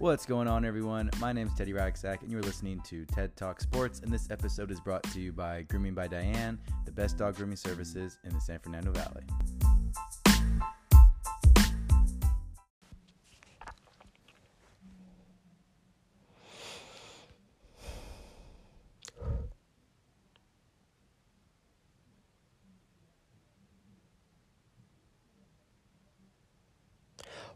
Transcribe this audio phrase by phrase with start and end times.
[0.00, 1.10] What's going on, everyone?
[1.20, 4.00] My name is Teddy Racksack, and you're listening to TED Talk Sports.
[4.00, 7.56] And this episode is brought to you by Grooming by Diane, the best dog grooming
[7.56, 9.24] services in the San Fernando Valley.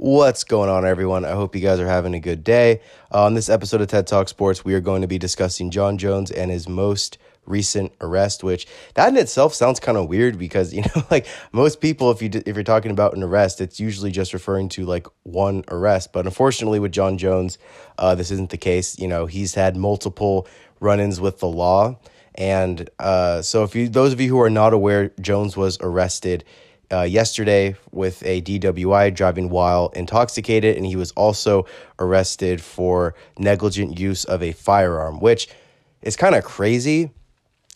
[0.00, 1.24] What's going on, everyone?
[1.24, 2.82] I hope you guys are having a good day.
[3.12, 5.98] Uh, on this episode of TED Talk Sports, we are going to be discussing Jon
[5.98, 8.44] Jones and his most recent arrest.
[8.44, 12.22] Which that in itself sounds kind of weird because you know, like most people, if
[12.22, 16.12] you if you're talking about an arrest, it's usually just referring to like one arrest.
[16.12, 17.58] But unfortunately, with Jon Jones,
[17.98, 19.00] uh, this isn't the case.
[19.00, 20.46] You know, he's had multiple
[20.78, 21.98] run-ins with the law,
[22.36, 26.44] and uh, so if you those of you who are not aware, Jones was arrested
[26.92, 31.66] uh, yesterday with a DWI driving while intoxicated, and he was also
[31.98, 35.48] arrested for negligent use of a firearm, which
[36.02, 37.10] is kind of crazy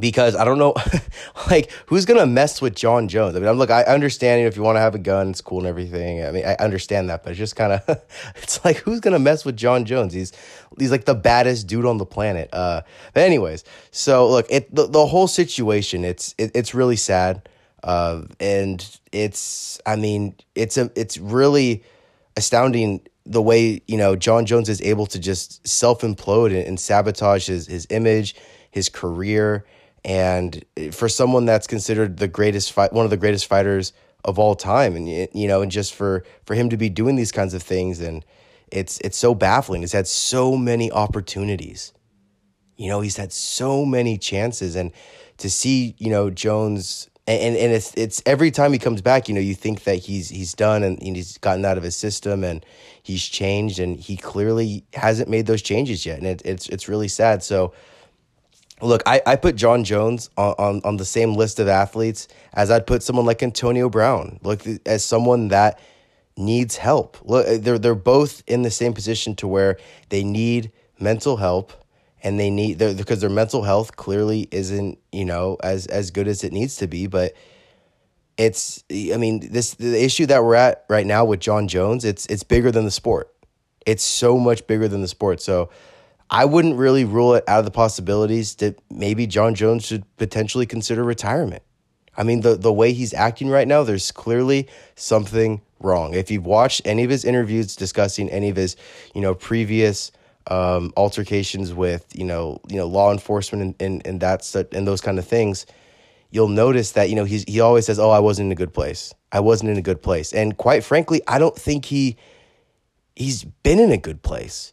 [0.00, 0.74] because I don't know,
[1.50, 3.36] like who's gonna mess with Jon Jones?
[3.36, 5.30] I mean, I'm look, I understand you know, if you want to have a gun,
[5.30, 6.24] it's cool and everything.
[6.24, 8.02] I mean, I understand that, but it's just kind of,
[8.36, 10.12] it's like who's gonna mess with Jon Jones?
[10.12, 10.32] He's
[10.78, 12.48] he's like the baddest dude on the planet.
[12.52, 17.48] Uh, but anyways, so look, it the, the whole situation, it's it, it's really sad.
[17.84, 21.84] Uh, and it's, I mean, it's a, it's really
[22.36, 26.80] astounding the way you know Jon Jones is able to just self implode and, and,
[26.80, 28.34] sabotage his his image,
[28.70, 29.64] his career,
[30.04, 33.92] and for someone that's considered the greatest fight, one of the greatest fighters
[34.24, 37.32] of all time, and you know, and just for for him to be doing these
[37.32, 38.24] kinds of things, and
[38.70, 39.80] it's it's so baffling.
[39.82, 41.92] He's had so many opportunities,
[42.76, 44.92] you know, he's had so many chances, and
[45.38, 49.34] to see you know Jones and and it's it's every time he comes back, you
[49.34, 52.64] know, you think that he's he's done and he's gotten out of his system and
[53.02, 57.08] he's changed, and he clearly hasn't made those changes yet, and it, it's it's really
[57.08, 57.42] sad.
[57.42, 57.72] So,
[58.82, 62.70] look, I, I put Jon Jones on, on on the same list of athletes as
[62.70, 65.80] I'd put someone like Antonio Brown, look as someone that
[66.36, 67.16] needs help.
[67.22, 69.78] Look, they're they're both in the same position to where
[70.10, 71.72] they need mental help
[72.24, 76.42] and they need because their mental health clearly isn't you know as as good as
[76.42, 77.34] it needs to be but
[78.36, 82.26] it's i mean this the issue that we're at right now with jon jones it's
[82.26, 83.30] it's bigger than the sport.
[83.86, 85.40] It's so much bigger than the sport.
[85.42, 85.70] So
[86.30, 90.66] i wouldn't really rule it out of the possibilities that maybe jon jones should potentially
[90.66, 91.62] consider retirement.
[92.16, 96.14] I mean the the way he's acting right now there's clearly something wrong.
[96.14, 98.76] If you've watched any of his interviews discussing any of his
[99.14, 100.10] you know previous
[100.48, 105.00] um, altercations with you know you know law enforcement and and, and that's and those
[105.00, 105.66] kind of things,
[106.30, 108.74] you'll notice that you know he's he always says, "Oh, I wasn't in a good
[108.74, 109.14] place.
[109.32, 112.16] I wasn't in a good place." And quite frankly, I don't think he
[113.16, 114.72] he's been in a good place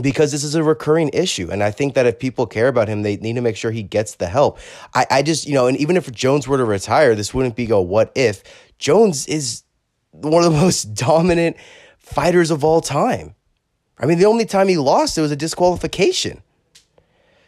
[0.00, 1.50] because this is a recurring issue.
[1.50, 3.82] And I think that if people care about him, they need to make sure he
[3.82, 4.58] gets the help.
[4.94, 7.66] I, I just, you know, and even if Jones were to retire, this wouldn't be
[7.66, 8.42] go, what if?
[8.78, 9.64] Jones is
[10.12, 11.56] one of the most dominant
[11.98, 13.34] fighters of all time.
[13.98, 16.42] I mean, the only time he lost, it was a disqualification.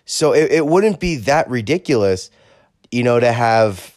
[0.05, 2.31] So it, it wouldn't be that ridiculous,
[2.91, 3.94] you know, to have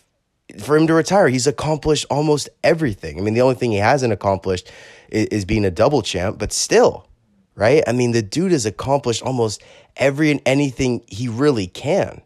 [0.60, 1.28] for him to retire.
[1.28, 3.20] He's accomplished almost everything.
[3.20, 4.72] I mean, the only thing he hasn't accomplished
[5.10, 7.08] is, is being a double champ, but still,
[7.56, 7.84] right?
[7.86, 9.62] I mean, the dude has accomplished almost
[9.98, 12.22] every and anything he really can.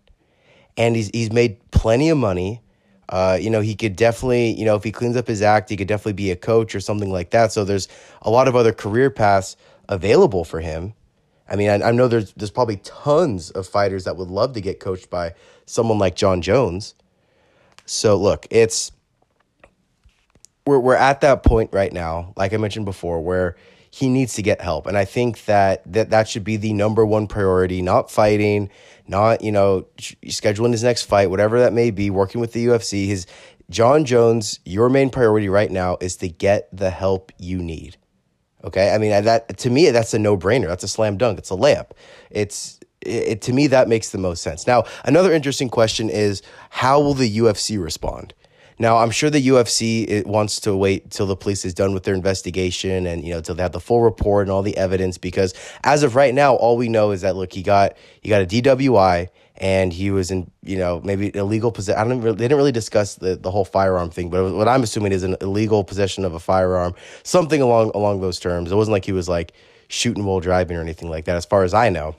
[0.77, 2.61] And he's he's made plenty of money.
[3.09, 5.75] Uh, you know, he could definitely, you know, if he cleans up his act, he
[5.75, 7.51] could definitely be a coach or something like that.
[7.51, 7.89] So there's
[8.21, 9.57] a lot of other career paths
[9.89, 10.93] available for him.
[11.49, 14.61] I mean, I, I, know there's there's probably tons of fighters that would love to
[14.61, 15.33] get coached by
[15.65, 16.95] someone like Jon Jones.
[17.85, 18.91] So look, it's
[20.65, 23.55] we're we're at that point right now, like I mentioned before, where
[23.89, 27.05] he needs to get help, and I think that that that should be the number
[27.05, 27.81] one priority.
[27.81, 28.69] Not fighting,
[29.07, 32.09] not you know scheduling his next fight, whatever that may be.
[32.09, 33.27] Working with the UFC, his
[33.69, 37.97] Jon Jones, your main priority right now is to get the help you need.
[38.63, 40.67] Okay, I mean that to me that's a no brainer.
[40.67, 41.39] That's a slam dunk.
[41.39, 41.91] It's a layup.
[42.29, 44.67] It's it, to me that makes the most sense.
[44.67, 48.33] Now another interesting question is how will the UFC respond?
[48.81, 52.01] Now I'm sure the UFC it wants to wait till the police is done with
[52.01, 55.19] their investigation and you know till they have the full report and all the evidence
[55.19, 58.41] because as of right now all we know is that look he got he got
[58.41, 62.01] a DWI and he was in you know maybe illegal possession.
[62.01, 64.81] I don't really, they didn't really discuss the, the whole firearm thing, but what I'm
[64.81, 68.71] assuming is an illegal possession of a firearm, something along along those terms.
[68.71, 69.53] It wasn't like he was like
[69.89, 72.15] shooting while driving or anything like that, as far as I know.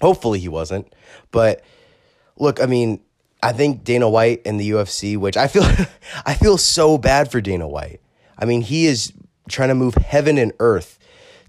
[0.00, 0.92] Hopefully he wasn't,
[1.30, 1.62] but
[2.36, 3.00] look, I mean,
[3.42, 5.64] I think Dana White and the UFC, which I feel
[6.26, 8.00] I feel so bad for Dana White.
[8.38, 9.12] I mean, he is
[9.48, 10.98] trying to move heaven and earth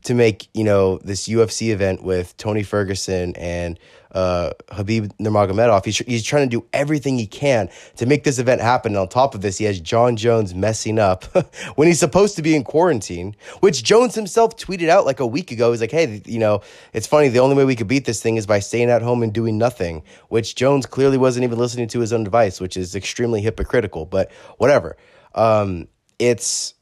[0.04, 3.80] to make you know this UFC event with Tony Ferguson and
[4.14, 5.86] uh, Khabib Nurmagomedov.
[5.86, 8.94] He's, he's trying to do everything he can to make this event happen.
[8.94, 11.24] And on top of this, he has Jon Jones messing up
[11.76, 15.52] when he's supposed to be in quarantine, which Jones himself tweeted out like a week
[15.52, 15.72] ago.
[15.72, 16.62] He's like, hey, you know,
[16.94, 17.30] it's funny.
[17.30, 19.58] The only way we could beat this thing is by staying at home and doing
[19.58, 24.06] nothing, which Jones clearly wasn't even listening to his own advice, which is extremely hypocritical.
[24.06, 24.98] But whatever.
[25.34, 25.88] Um,
[26.20, 26.74] it's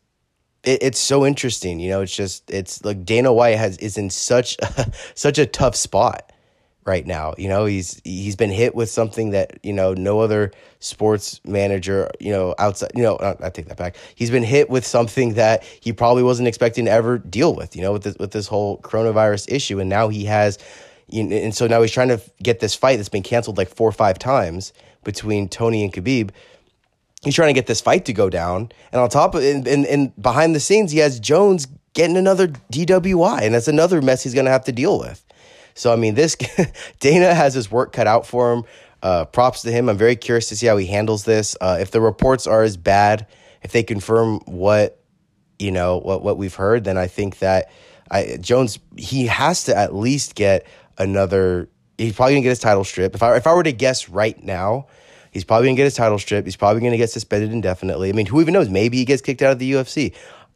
[0.64, 1.80] it, it's so interesting.
[1.80, 5.46] You know, it's just it's like Dana White has is in such a, such a
[5.46, 6.32] tough spot
[6.86, 7.34] right now.
[7.38, 12.10] You know, he's he's been hit with something that you know no other sports manager,
[12.20, 12.92] you know, outside.
[12.96, 13.96] You know, I take that back.
[14.16, 17.76] He's been hit with something that he probably wasn't expecting to ever deal with.
[17.76, 20.58] You know, with this with this whole coronavirus issue, and now he has.
[21.12, 23.92] And so now he's trying to get this fight that's been canceled like four or
[23.92, 24.74] five times
[25.04, 26.30] between Tony and Khabib
[27.24, 28.72] he's trying to get this fight to go down.
[28.92, 32.48] And on top of and, and, and behind the scenes, he has Jones getting another
[32.48, 35.26] DWI, and that's another mess he's going to have to deal with.
[35.74, 36.36] So I mean, this
[37.00, 38.64] Dana has his work cut out for him.
[39.02, 39.88] Uh, props to him.
[39.88, 41.56] I'm very curious to see how he handles this.
[41.62, 43.28] Uh, if the reports are as bad,
[43.64, 45.02] if they confirm what
[45.58, 47.72] you know what what we've heard, then I think that
[48.12, 50.68] I, Jones he has to at least get
[50.98, 51.70] another.
[51.98, 53.16] He's probably gonna get his title strip.
[53.16, 54.88] If I if I were to guess right now,
[55.32, 56.48] He's probably going to get his title stripped.
[56.48, 58.10] He's probably going to get suspended indefinitely.
[58.10, 58.70] I mean, who even knows?
[58.70, 60.14] Maybe he gets kicked out of the UFC.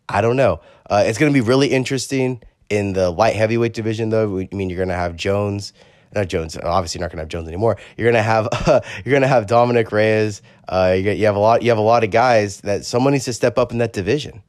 [0.09, 0.61] I don't know.
[0.89, 4.39] Uh, it's going to be really interesting in the light heavyweight division, though.
[4.39, 5.73] I mean, you're going to have Jones.
[6.13, 6.57] Not Jones.
[6.57, 7.77] Obviously, you're not going to have Jones anymore.
[7.97, 10.41] You're going to have uh, you're going to have Dominick Reyes.
[10.67, 11.63] Uh, you, you have a lot.
[11.63, 14.43] You have a lot of guys that someone needs to step up in that division.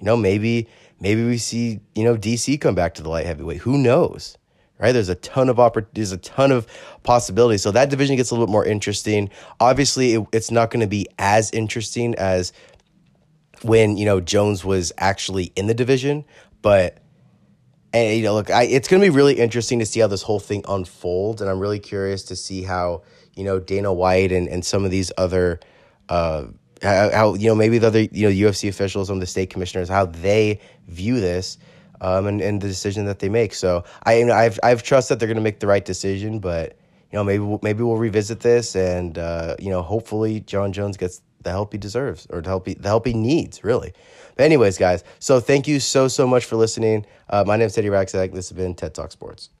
[0.00, 0.68] You know, maybe
[1.00, 3.58] maybe we see you know DC come back to the light heavyweight.
[3.58, 4.36] Who knows?
[4.78, 4.92] Right?
[4.92, 6.66] There's a ton of oppor- there's a ton of
[7.02, 7.62] possibilities.
[7.62, 9.30] So that division gets a little bit more interesting.
[9.60, 12.52] Obviously, it, it's not going to be as interesting as
[13.62, 16.24] when you know Jones was actually in the division,
[16.62, 16.98] but
[17.92, 20.22] and you know, look, I, it's going to be really interesting to see how this
[20.22, 23.02] whole thing unfolds, and I'm really curious to see how
[23.34, 25.60] you know Dana White and and some of these other.
[26.08, 26.46] Uh,
[26.82, 29.48] how, how you know maybe the other you know UFC officials, some of the state
[29.48, 31.56] commissioners, how they view this,
[32.00, 33.54] um, and, and the decision that they make.
[33.54, 36.76] So I I've I've trust that they're going to make the right decision, but
[37.10, 40.96] you know maybe we'll, maybe we'll revisit this and uh, you know hopefully Jon Jones
[40.96, 43.92] gets the help he deserves or the help he, the help he needs really.
[44.36, 47.06] But anyways, guys, so thank you so so much for listening.
[47.30, 48.32] Uh, my name is Teddy Raxak.
[48.32, 49.50] This has been TED Talk Sports.